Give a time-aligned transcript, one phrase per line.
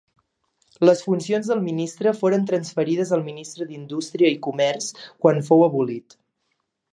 [0.87, 4.89] Les funcions del ministre foren transferides al Ministre d'Indústria i Comerç
[5.27, 6.19] quan fou abolit.